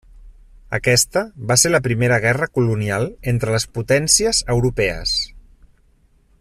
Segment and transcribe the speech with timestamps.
[0.77, 1.21] Aquesta
[1.51, 5.17] va ser la primera guerra colonial entre les potències europees.